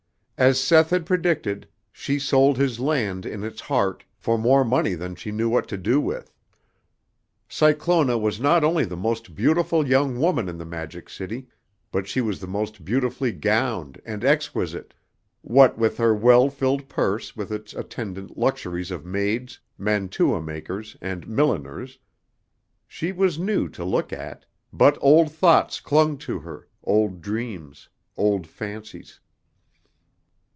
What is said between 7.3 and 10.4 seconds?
Cyclona was not only the most beautiful young